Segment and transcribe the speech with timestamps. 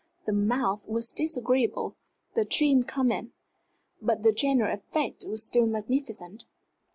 [0.25, 1.95] The mouth was disagreeable,
[2.33, 3.33] the chin common.
[4.01, 6.45] But the general effect was still magnificent.